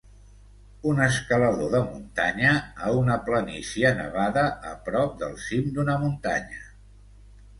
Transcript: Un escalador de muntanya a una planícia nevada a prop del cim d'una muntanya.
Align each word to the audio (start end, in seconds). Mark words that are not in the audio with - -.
Un 0.91 1.01
escalador 1.07 1.67
de 1.73 1.81
muntanya 1.89 2.53
a 2.87 2.93
una 3.01 3.17
planícia 3.27 3.91
nevada 3.99 4.45
a 4.69 4.73
prop 4.87 5.15
del 5.21 5.35
cim 5.45 5.69
d'una 5.77 5.99
muntanya. 6.07 6.65